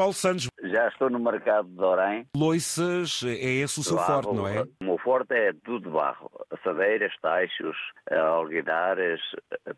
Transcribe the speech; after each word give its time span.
Paulo 0.00 0.14
Santos. 0.14 0.48
Já 0.62 0.88
estou 0.88 1.10
no 1.10 1.18
mercado 1.20 1.68
de 1.68 1.82
Orém. 1.82 2.26
Loiças 2.34 3.22
é 3.22 3.34
esse 3.34 3.80
o 3.80 3.82
seu 3.82 3.98
forte, 3.98 4.34
não 4.34 4.48
é? 4.48 4.62
O 4.80 4.84
meu 4.84 4.96
forte 4.96 5.34
é 5.34 5.52
tudo 5.62 5.90
de 5.90 5.94
barro. 5.94 6.30
Assadeiras, 6.50 7.12
taixos, 7.20 7.76
alguidares, 8.10 9.20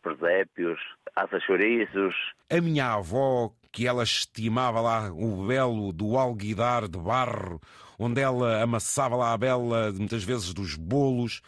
presépios, 0.00 0.78
assas-chouriços. 1.16 2.14
A 2.48 2.60
minha 2.60 2.92
avó, 2.94 3.50
que 3.72 3.84
ela 3.84 4.04
estimava 4.04 4.80
lá 4.80 5.10
o 5.12 5.44
belo 5.44 5.92
do 5.92 6.16
alguidar 6.16 6.86
de 6.86 7.00
barro, 7.00 7.60
onde 7.98 8.20
ela 8.20 8.62
amassava 8.62 9.16
lá 9.16 9.32
a 9.32 9.36
bela, 9.36 9.90
muitas 9.90 10.22
vezes, 10.22 10.54
dos 10.54 10.76
bolos. 10.76 11.42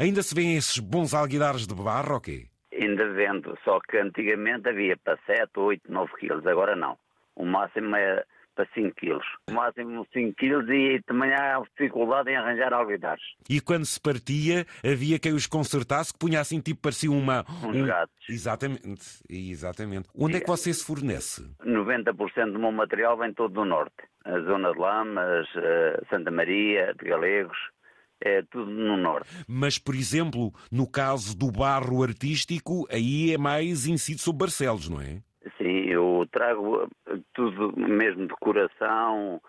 Ainda 0.00 0.20
se 0.20 0.34
vêem 0.34 0.56
esses 0.56 0.80
bons 0.80 1.14
alguidares 1.14 1.64
de 1.64 1.74
barro 1.76 2.14
ou 2.14 2.20
quê? 2.20 2.48
Ainda 2.72 3.08
vendo, 3.12 3.56
só 3.64 3.78
que 3.88 3.96
antigamente 3.98 4.68
havia 4.68 4.96
para 4.96 5.16
7, 5.26 5.48
8, 5.54 5.82
9 5.88 6.12
quilos, 6.18 6.44
agora 6.44 6.74
não. 6.74 6.98
O 7.36 7.44
máximo 7.44 7.94
é 7.94 8.24
para 8.56 8.66
5 8.74 8.94
quilos. 8.96 9.26
O 9.50 9.52
máximo 9.52 10.06
5 10.12 10.34
quilos 10.34 10.66
e 10.70 11.00
também 11.06 11.30
há 11.34 11.60
dificuldade 11.60 12.30
em 12.30 12.36
arranjar 12.36 12.72
alguidares. 12.72 13.22
E 13.48 13.60
quando 13.60 13.84
se 13.84 14.00
partia, 14.00 14.66
havia 14.82 15.18
quem 15.18 15.34
os 15.34 15.46
consertasse, 15.46 16.12
que 16.12 16.18
punha 16.18 16.40
assim, 16.40 16.58
tipo, 16.60 16.80
parecia 16.80 17.10
uma... 17.10 17.44
Uns 17.62 17.76
um... 17.76 17.86
gatos. 17.86 18.16
Exatamente, 18.28 19.22
exatamente. 19.28 20.08
Onde 20.14 20.38
é 20.38 20.40
que 20.40 20.46
você 20.46 20.72
se 20.72 20.84
fornece? 20.84 21.42
90% 21.62 22.52
do 22.52 22.58
meu 22.58 22.72
material 22.72 23.18
vem 23.18 23.32
todo 23.34 23.52
do 23.52 23.64
norte. 23.66 23.94
A 24.24 24.40
zona 24.40 24.72
de 24.72 24.78
Lamas, 24.78 25.46
Santa 26.08 26.30
Maria, 26.30 26.94
de 26.98 27.08
Galegos, 27.08 27.58
é 28.20 28.42
tudo 28.50 28.70
no 28.70 28.96
norte. 28.96 29.28
Mas, 29.46 29.78
por 29.78 29.94
exemplo, 29.94 30.50
no 30.72 30.90
caso 30.90 31.36
do 31.36 31.52
barro 31.52 32.02
artístico, 32.02 32.88
aí 32.90 33.34
é 33.34 33.38
mais 33.38 33.86
incide 33.86 34.20
sobre 34.20 34.46
Barcelos, 34.46 34.88
não 34.88 35.00
é? 35.00 35.20
Sim, 35.58 35.84
eu 35.86 36.26
trago 36.32 36.88
tudo, 37.36 37.74
mesmo 37.76 38.26
decoração, 38.26 39.40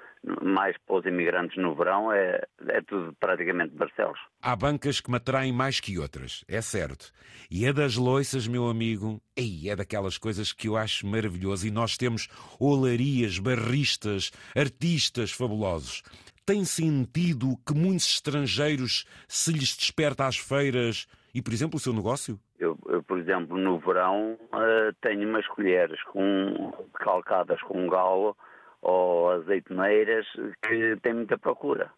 mais 0.44 0.76
para 0.86 0.98
os 0.98 1.06
imigrantes 1.06 1.58
no 1.58 1.74
verão, 1.74 2.12
é, 2.12 2.44
é 2.68 2.82
tudo 2.82 3.16
praticamente 3.20 3.74
Barcelos. 3.74 4.20
Há 4.42 4.56
bancas 4.56 5.00
que 5.00 5.10
me 5.10 5.18
atraem 5.18 5.54
mais 5.54 5.80
que 5.80 5.98
outras, 5.98 6.44
é 6.48 6.62
certo. 6.62 7.12
E 7.50 7.66
é 7.66 7.72
das 7.72 7.96
loiças, 7.96 8.46
meu 8.46 8.68
amigo, 8.68 9.22
ei, 9.36 9.70
é 9.70 9.76
daquelas 9.76 10.18
coisas 10.18 10.52
que 10.52 10.68
eu 10.68 10.76
acho 10.76 11.08
maravilhoso. 11.08 11.66
E 11.66 11.72
nós 11.72 11.96
temos 11.96 12.28
olarias, 12.60 13.40
barristas, 13.40 14.32
artistas 14.56 15.32
fabulosos 15.32 16.04
tem 16.46 16.64
sentido 16.64 17.58
que 17.68 17.74
muitos 17.74 18.06
estrangeiros 18.06 19.06
se 19.28 19.52
lhes 19.52 19.76
desperta 19.76 20.26
às 20.26 20.38
feiras 20.38 21.06
e, 21.38 21.42
por 21.42 21.54
exemplo, 21.54 21.78
o 21.78 21.80
seu 21.80 21.94
negócio? 21.94 22.40
Eu, 22.58 22.76
eu 22.88 23.04
por 23.04 23.20
exemplo, 23.20 23.56
no 23.60 23.78
verão 23.78 24.34
uh, 24.34 24.92
tenho 25.02 25.30
umas 25.30 25.46
colheres 25.46 26.02
com, 26.06 26.74
calcadas 26.96 27.62
com 27.62 27.88
galo 27.88 28.36
ou 28.82 29.30
azeitoeiras 29.30 30.26
que 30.64 30.98
têm 31.04 31.14
muita 31.14 31.38
procura. 31.38 31.92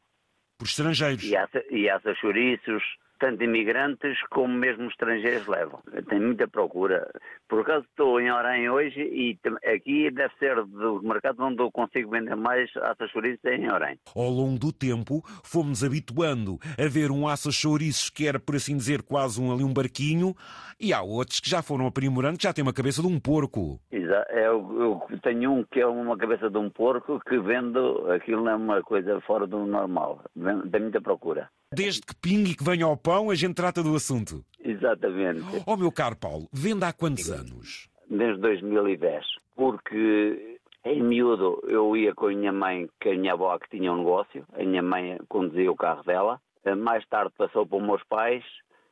Por 0.57 0.65
estrangeiros? 0.65 1.23
E 1.23 1.37
há, 1.37 1.47
e 1.71 2.15
chouriços, 2.15 2.83
tanto 3.19 3.43
imigrantes 3.43 4.17
como 4.29 4.53
mesmo 4.53 4.87
estrangeiros 4.87 5.47
levam. 5.47 5.81
Tem 6.07 6.19
muita 6.19 6.47
procura. 6.47 7.09
Por 7.47 7.61
acaso 7.61 7.85
estou 7.89 8.19
em 8.19 8.31
Orem 8.31 8.69
hoje 8.69 9.01
e 9.01 9.37
aqui 9.65 10.09
deve 10.09 10.33
ser 10.39 10.63
dos 10.65 11.03
mercados 11.03 11.39
onde 11.39 11.61
eu 11.61 11.71
consigo 11.71 12.11
vender 12.11 12.35
mais 12.35 12.69
assas 12.77 13.11
chouriços 13.11 13.43
é 13.45 13.55
em 13.55 13.71
Orem. 13.71 13.99
Ao 14.15 14.29
longo 14.29 14.57
do 14.57 14.71
tempo 14.71 15.21
fomos 15.43 15.83
habituando 15.83 16.57
a 16.77 16.87
ver 16.87 17.11
um 17.11 17.27
assas 17.27 17.55
chouriços 17.55 18.09
que 18.09 18.27
era, 18.27 18.39
por 18.39 18.55
assim 18.55 18.77
dizer, 18.77 19.01
quase 19.03 19.41
um, 19.41 19.51
ali 19.53 19.63
um 19.63 19.73
barquinho 19.73 20.33
e 20.79 20.93
há 20.93 21.01
outros 21.01 21.39
que 21.39 21.49
já 21.49 21.61
foram 21.61 21.87
aprimorando 21.87 22.37
que 22.37 22.43
já 22.43 22.53
têm 22.53 22.63
uma 22.63 22.73
cabeça 22.73 23.01
de 23.01 23.07
um 23.07 23.19
porco. 23.19 23.79
Exato. 23.91 24.31
Eu, 24.31 25.01
eu 25.11 25.19
tenho 25.21 25.51
um 25.51 25.63
que 25.63 25.81
é 25.81 25.85
uma 25.85 26.17
cabeça 26.17 26.49
de 26.49 26.57
um 26.57 26.69
porco 26.69 27.19
que 27.19 27.37
vendo, 27.37 28.11
aquilo 28.11 28.43
não 28.43 28.51
é 28.51 28.55
uma 28.55 28.81
coisa 28.81 29.19
fora 29.21 29.45
do 29.45 29.65
normal. 29.65 30.23
Tem 30.71 30.81
muita 30.81 31.01
procura. 31.01 31.49
Desde 31.79 32.01
que 32.01 32.13
pingue 32.13 32.51
e 32.51 32.55
que 32.55 32.63
venha 32.63 32.83
ao 32.83 32.97
pão, 32.97 33.29
a 33.29 33.35
gente 33.35 33.55
trata 33.55 33.81
do 33.81 33.95
assunto. 33.95 34.43
Exatamente. 34.61 35.39
Oh, 35.65 35.77
meu 35.77 35.89
caro 35.89 36.13
Paulo, 36.13 36.49
vende 36.51 36.83
há 36.83 36.91
quantos 36.91 37.31
anos? 37.31 37.87
Desde 38.09 38.37
2010. 38.41 39.25
Porque 39.55 40.59
em 40.83 41.01
miúdo 41.01 41.63
eu 41.69 41.95
ia 41.95 42.13
com 42.13 42.25
a 42.25 42.31
minha 42.31 42.51
mãe, 42.51 42.89
que 42.99 43.07
a 43.07 43.15
minha 43.15 43.31
avó 43.31 43.57
que 43.57 43.69
tinha 43.69 43.93
um 43.93 43.99
negócio, 43.99 44.43
a 44.51 44.61
minha 44.61 44.81
mãe 44.81 45.17
conduzia 45.29 45.71
o 45.71 45.75
carro 45.77 46.03
dela. 46.03 46.41
Mais 46.77 47.07
tarde 47.07 47.31
passou 47.37 47.65
para 47.65 47.77
os 47.77 47.83
meus 47.85 48.03
pais 48.09 48.43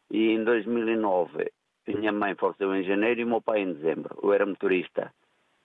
e 0.09 0.29
em 0.29 0.45
2009 0.45 1.51
a 1.89 1.91
minha 1.91 2.13
mãe 2.13 2.35
faleceu 2.35 2.73
em 2.73 2.85
janeiro 2.85 3.19
e 3.19 3.23
o 3.25 3.27
meu 3.27 3.41
pai 3.41 3.63
em 3.63 3.73
dezembro. 3.73 4.17
Eu 4.23 4.31
era 4.31 4.45
motorista 4.45 5.11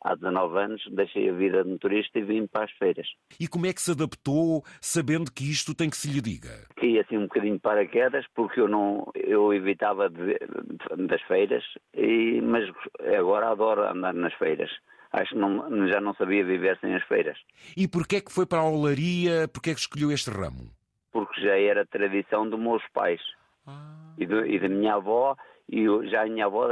há 0.05 0.15
19 0.15 0.59
anos, 0.59 0.83
deixei 0.91 1.29
a 1.29 1.33
vida 1.33 1.63
de 1.63 1.71
motorista 1.71 2.19
e 2.19 2.23
vim 2.23 2.47
para 2.47 2.65
as 2.65 2.73
feiras. 2.73 3.07
E 3.39 3.47
como 3.47 3.67
é 3.67 3.73
que 3.73 3.81
se 3.81 3.93
adaptou, 3.93 4.63
sabendo 4.81 5.31
que 5.31 5.45
isto 5.45 5.75
tem 5.75 5.89
que 5.89 5.97
se 5.97 6.09
lhe 6.09 6.21
diga? 6.21 6.67
Caí 6.77 6.99
assim 6.99 7.19
um 7.19 7.23
bocadinho 7.23 7.59
para 7.61 7.87
quedas, 7.87 8.27
porque 8.35 8.61
eu 8.61 8.69
não 8.69 9.11
eu 9.15 9.53
evitava 9.55 10.11
de, 10.11 10.35
de, 10.35 11.07
das 11.07 11.23
feiras, 11.23 11.65
e, 11.95 12.41
mas 12.43 12.69
agora 13.17 13.51
adoro 13.51 13.89
andar 13.89 14.13
nas 14.15 14.35
feiras. 14.35 14.71
Acho 15.13 15.35
que 15.35 15.39
não, 15.39 15.89
já 15.89 16.01
não 16.01 16.15
sabia 16.15 16.45
viver 16.45 16.79
sem 16.81 16.95
as 16.95 17.05
feiras. 17.05 17.39
E 17.77 17.87
porquê 17.87 18.17
é 18.17 18.21
que 18.21 18.33
foi 18.33 18.47
para 18.47 18.61
a 18.61 18.69
olaria? 18.69 19.47
Porquê 19.47 19.71
é 19.71 19.75
que 19.75 19.81
escolheu 19.81 20.11
este 20.11 20.31
ramo? 20.31 20.71
Porque 21.13 21.41
já 21.43 21.59
era 21.59 21.85
tradição 21.85 22.49
dos 22.49 22.59
meus 22.59 22.83
pais 22.95 23.21
ah. 23.67 24.15
e, 24.17 24.25
do, 24.25 24.47
e 24.47 24.59
da 24.59 24.69
minha 24.69 24.95
avó, 24.95 25.37
e 25.69 25.85
já 26.09 26.23
a 26.23 26.27
minha 26.27 26.47
avó 26.47 26.67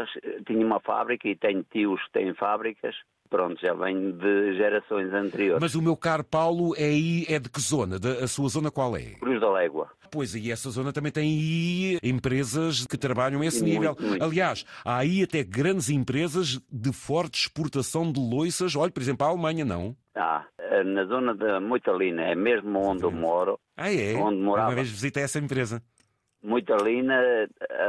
tinha 0.46 0.64
uma 0.64 0.80
fábrica 0.80 1.28
e 1.28 1.36
tenho 1.36 1.62
tios 1.64 2.02
que 2.06 2.12
têm 2.12 2.34
fábricas 2.34 2.96
pronto, 3.30 3.58
já 3.60 3.72
vem 3.72 4.10
de 4.12 4.56
gerações 4.56 5.12
anteriores. 5.12 5.60
Mas 5.60 5.74
o 5.74 5.80
meu 5.80 5.96
caro 5.96 6.24
Paulo 6.24 6.74
é 6.76 6.84
aí, 6.84 7.24
é 7.28 7.38
de 7.38 7.48
que 7.48 7.60
zona? 7.60 7.98
De, 7.98 8.08
a 8.18 8.26
sua 8.26 8.48
zona 8.48 8.70
qual 8.70 8.96
é? 8.96 9.14
Cruz 9.20 9.40
da 9.40 9.50
Légua. 9.50 9.88
Pois 10.10 10.34
aí 10.34 10.50
essa 10.50 10.68
zona 10.70 10.92
também 10.92 11.12
tem 11.12 11.22
aí 11.22 11.98
empresas 12.02 12.84
que 12.84 12.98
trabalham 12.98 13.40
a 13.42 13.46
esse 13.46 13.62
Muito, 13.62 13.72
nível. 13.72 13.96
muito. 14.00 14.24
Aliás, 14.24 14.66
há 14.84 14.98
aí 14.98 15.22
até 15.22 15.44
grandes 15.44 15.88
empresas 15.88 16.60
de 16.70 16.92
forte 16.92 17.42
exportação 17.42 18.10
de 18.10 18.18
loiças. 18.20 18.74
Olha, 18.74 18.90
por 18.90 19.00
exemplo, 19.00 19.24
a 19.24 19.30
Alemanha, 19.30 19.64
não? 19.64 19.94
Ah, 20.16 20.44
na 20.84 21.04
zona 21.04 21.32
da 21.34 21.60
Moitalina, 21.60 22.22
é 22.22 22.34
mesmo 22.34 22.76
onde 22.80 23.04
eu 23.04 23.12
moro. 23.12 23.58
Ah, 23.76 23.92
é? 23.92 24.14
Onde 24.16 24.40
morava. 24.42 24.70
Uma 24.70 24.74
vez 24.74 24.90
visitei 24.90 25.22
essa 25.22 25.38
empresa. 25.38 25.80
Muitalina, 26.42 27.20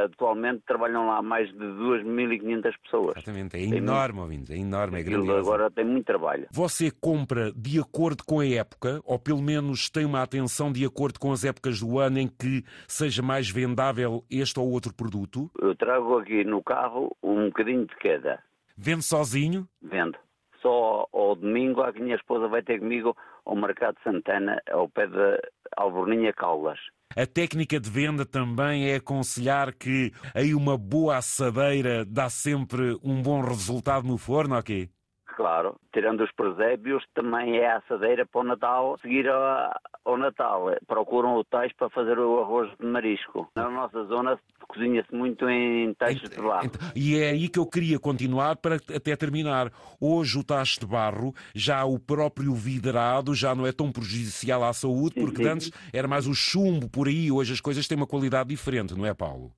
atualmente 0.04 0.62
trabalham 0.66 1.06
lá 1.06 1.22
mais 1.22 1.48
de 1.50 1.58
2.500 1.58 2.74
pessoas. 2.82 3.16
Exatamente, 3.16 3.56
é 3.56 3.60
Tem 3.60 3.76
enorme, 3.76 4.20
ouvintes, 4.20 4.50
é 4.50 4.56
enorme, 4.56 5.00
é 5.00 5.02
grandioso. 5.02 5.38
agora 5.38 5.70
tem 5.70 5.84
muito 5.84 6.04
trabalho. 6.04 6.46
Você 6.50 6.90
compra 6.90 7.50
de 7.52 7.80
acordo 7.80 8.22
com 8.24 8.40
a 8.40 8.46
época, 8.46 9.00
ou 9.04 9.18
pelo 9.18 9.40
menos 9.40 9.88
tem 9.88 10.04
uma 10.04 10.22
atenção 10.22 10.70
de 10.70 10.84
acordo 10.84 11.18
com 11.18 11.32
as 11.32 11.44
épocas 11.44 11.80
do 11.80 11.98
ano 11.98 12.18
em 12.18 12.28
que 12.28 12.62
seja 12.86 13.22
mais 13.22 13.48
vendável 13.50 14.22
este 14.30 14.60
ou 14.60 14.70
outro 14.70 14.92
produto? 14.94 15.50
Eu 15.60 15.74
trago 15.74 16.18
aqui 16.18 16.44
no 16.44 16.62
carro 16.62 17.16
um 17.22 17.46
bocadinho 17.46 17.86
de 17.86 17.96
cada. 17.96 18.38
Vende 18.76 19.02
sozinho? 19.04 19.66
Vendo. 19.80 20.16
Só 20.60 21.08
ao 21.12 21.34
domingo, 21.34 21.82
a 21.82 21.90
minha 21.92 22.14
esposa 22.14 22.46
vai 22.48 22.62
ter 22.62 22.78
comigo 22.78 23.16
ao 23.44 23.56
Mercado 23.56 23.96
de 23.96 24.02
Santana, 24.04 24.60
ao 24.70 24.88
pé 24.88 25.06
da 25.08 25.38
Alvorninha 25.76 26.32
Caldas. 26.32 26.78
A 27.16 27.26
técnica 27.26 27.78
de 27.78 27.90
venda 27.90 28.24
também 28.24 28.88
é 28.88 28.96
aconselhar 28.96 29.74
que 29.74 30.12
aí 30.34 30.54
uma 30.54 30.78
boa 30.78 31.16
assadeira 31.16 32.04
dá 32.04 32.30
sempre 32.30 32.96
um 33.02 33.20
bom 33.22 33.40
resultado 33.42 34.06
no 34.06 34.16
forno, 34.16 34.56
ok? 34.56 34.88
Claro, 35.36 35.76
tirando 35.92 36.22
os 36.22 36.30
presépios, 36.32 37.04
também 37.14 37.56
é 37.56 37.70
a 37.72 37.78
assadeira 37.78 38.26
para 38.26 38.40
o 38.40 38.44
Natal, 38.44 38.98
seguir 39.00 39.28
a- 39.28 39.74
ao 40.04 40.16
Natal. 40.18 40.66
Procuram 40.86 41.36
hotéis 41.36 41.72
para 41.72 41.88
fazer 41.90 42.18
o 42.18 42.40
arroz 42.40 42.70
de 42.78 42.84
marisco. 42.86 43.48
Na 43.56 43.70
nossa 43.70 44.04
zona 44.04 44.38
cozinha-se 44.68 45.14
muito 45.14 45.48
em 45.48 45.92
teixos 45.94 46.28
de 46.30 46.36
barro. 46.40 46.70
E 46.94 47.16
é 47.18 47.30
aí 47.30 47.48
que 47.48 47.58
eu 47.58 47.66
queria 47.66 47.98
continuar 47.98 48.56
para 48.56 48.76
até 48.76 49.16
terminar. 49.16 49.70
Hoje 50.00 50.38
o 50.38 50.44
tacho 50.44 50.80
de 50.80 50.86
barro, 50.86 51.34
já 51.54 51.84
o 51.84 51.98
próprio 51.98 52.54
vidrado, 52.54 53.34
já 53.34 53.54
não 53.54 53.66
é 53.66 53.72
tão 53.72 53.90
prejudicial 53.90 54.62
à 54.64 54.72
saúde, 54.72 55.14
Sim, 55.14 55.20
porque 55.26 55.42
sim. 55.44 55.48
antes 55.48 55.70
era 55.92 56.06
mais 56.08 56.26
o 56.26 56.34
chumbo 56.34 56.88
por 56.90 57.08
aí. 57.08 57.30
Hoje 57.32 57.52
as 57.52 57.60
coisas 57.60 57.86
têm 57.88 57.96
uma 57.96 58.06
qualidade 58.06 58.48
diferente, 58.50 58.94
não 58.94 59.06
é, 59.06 59.14
Paulo? 59.14 59.50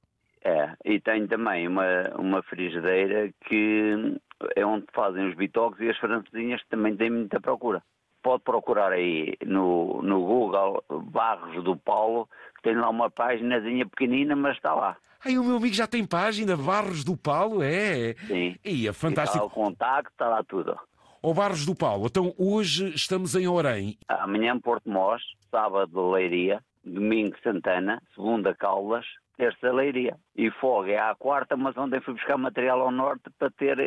E 0.84 1.00
tem 1.00 1.26
também 1.26 1.66
uma, 1.66 1.84
uma 2.18 2.42
frigideira 2.42 3.32
que 3.46 4.18
é 4.54 4.64
onde 4.66 4.84
fazem 4.92 5.28
os 5.28 5.34
bitoques 5.34 5.80
e 5.80 5.88
as 5.88 5.96
francesinhas 5.96 6.62
que 6.62 6.68
também 6.68 6.96
têm 6.96 7.10
muita 7.10 7.40
procura. 7.40 7.82
Pode 8.22 8.42
procurar 8.42 8.92
aí 8.92 9.34
no, 9.44 10.02
no 10.02 10.20
Google 10.20 10.84
Barros 11.10 11.62
do 11.62 11.76
Paulo, 11.76 12.28
que 12.56 12.62
tem 12.62 12.76
lá 12.76 12.88
uma 12.88 13.10
paginazinha 13.10 13.86
pequenina, 13.86 14.34
mas 14.36 14.56
está 14.56 14.74
lá. 14.74 14.96
Aí 15.24 15.38
o 15.38 15.44
meu 15.44 15.56
amigo 15.56 15.74
já 15.74 15.86
tem 15.86 16.06
página, 16.06 16.54
Barros 16.54 17.02
do 17.02 17.16
Paulo, 17.16 17.62
é? 17.62 18.14
Sim. 18.26 18.56
E 18.62 18.86
é 18.86 18.90
está 18.90 18.92
fantástico. 18.92 19.38
lá 19.38 19.44
o 19.44 19.50
contacto, 19.50 20.10
está 20.12 20.28
lá 20.28 20.42
tudo. 20.44 20.78
Ó 21.22 21.32
Barros 21.32 21.64
do 21.64 21.74
Paulo, 21.74 22.06
então 22.06 22.34
hoje 22.36 22.94
estamos 22.94 23.34
em 23.34 23.48
Orem. 23.48 23.96
Amanhã 24.06 24.60
Porto 24.60 24.90
Mós, 24.90 25.22
sábado 25.50 26.10
Leiria, 26.10 26.62
domingo 26.84 27.34
Santana, 27.42 28.02
segunda 28.14 28.54
Caldas, 28.54 29.06
terça 29.36 29.72
Leiria. 29.72 30.16
E 30.36 30.50
folga 30.50 30.92
é 30.92 30.98
à 30.98 31.14
quarta, 31.14 31.56
mas 31.56 31.76
ontem 31.76 32.00
fui 32.00 32.14
buscar 32.14 32.38
material 32.38 32.80
ao 32.80 32.90
norte 32.90 33.30
para 33.38 33.50
ter 33.50 33.78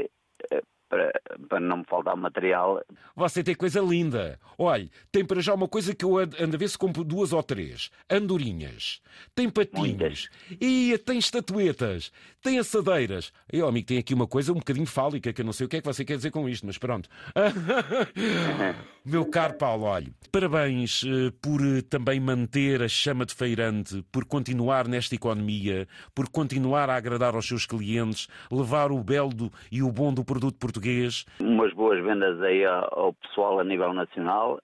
eh, 0.51 0.61
para, 0.89 1.11
para 1.47 1.59
não 1.59 1.77
me 1.77 1.85
faltar 1.85 2.15
material. 2.15 2.83
Você 3.15 3.43
tem 3.43 3.55
coisa 3.55 3.79
linda. 3.81 4.39
Olha, 4.57 4.89
tem 5.11 5.25
para 5.25 5.41
já 5.41 5.53
uma 5.53 5.67
coisa 5.67 5.93
que 5.93 6.05
eu 6.05 6.17
ando 6.17 6.55
a 6.55 6.57
ver 6.57 6.69
se 6.69 6.77
compro 6.77 7.03
duas 7.03 7.33
ou 7.33 7.43
três. 7.43 7.91
Andorinhas. 8.09 9.01
Tem 9.33 9.49
patinhos. 9.49 10.29
E 10.59 10.97
tem 10.99 11.17
estatuetas. 11.17 12.11
Tem 12.41 12.59
assadeiras. 12.59 13.31
E, 13.51 13.61
oh, 13.61 13.67
amigo, 13.67 13.87
tem 13.87 13.97
aqui 13.97 14.13
uma 14.13 14.27
coisa 14.27 14.51
um 14.51 14.55
bocadinho 14.55 14.85
fálica 14.85 15.33
que 15.33 15.41
eu 15.41 15.45
não 15.45 15.53
sei 15.53 15.65
o 15.65 15.69
que 15.69 15.77
é 15.77 15.81
que 15.81 15.85
você 15.85 16.05
quer 16.05 16.17
dizer 16.17 16.31
com 16.31 16.47
isto, 16.47 16.65
mas 16.65 16.77
pronto. 16.77 17.09
Meu 19.03 19.25
caro 19.25 19.53
Paulo, 19.53 19.85
olhe, 19.85 20.13
parabéns 20.31 21.03
uh, 21.03 21.31
por 21.41 21.61
uh, 21.61 21.81
também 21.81 22.19
manter 22.19 22.81
a 22.81 22.87
chama 22.87 23.25
de 23.25 23.33
feirante, 23.33 24.03
por 24.11 24.25
continuar 24.25 24.87
nesta 24.87 25.15
economia, 25.15 25.87
por 26.13 26.29
continuar 26.29 26.89
a 26.89 26.95
agradar 26.95 27.33
aos 27.33 27.47
seus 27.47 27.65
clientes, 27.65 28.27
levar 28.51 28.91
o 28.91 29.01
belo 29.01 29.51
e 29.71 29.81
o 29.81 29.91
bom 29.91 30.13
do 30.13 30.25
produto 30.25 30.57
português. 30.77 31.25
Umas 31.39 31.73
boas 31.73 32.03
vendas 32.03 32.41
aí 32.41 32.63
ao 32.65 33.13
pessoal 33.13 33.59
a 33.59 33.63
nível 33.63 33.93
nacional 33.93 34.55